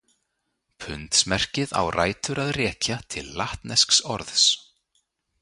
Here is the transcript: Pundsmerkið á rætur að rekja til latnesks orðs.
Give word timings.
Pundsmerkið 0.83 1.75
á 1.79 1.81
rætur 1.97 2.41
að 2.45 2.49
rekja 2.57 2.99
til 3.13 3.31
latnesks 3.43 4.03
orðs. 4.17 4.49